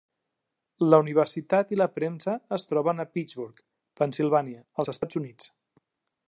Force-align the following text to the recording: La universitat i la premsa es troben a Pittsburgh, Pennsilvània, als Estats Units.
La 0.93 0.99
universitat 1.01 1.73
i 1.75 1.79
la 1.81 1.87
premsa 1.97 2.35
es 2.57 2.65
troben 2.71 3.03
a 3.03 3.05
Pittsburgh, 3.17 3.61
Pennsilvània, 4.01 4.65
als 4.85 4.93
Estats 4.97 5.21
Units. 5.23 5.53